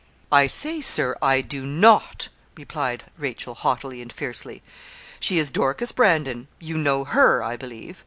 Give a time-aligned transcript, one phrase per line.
[0.31, 4.63] 'I say, Sir, I do not,' replied Rachel, haughtily and fiercely.
[5.19, 7.99] 'She is Dorcas Brandon; you know her, I believe.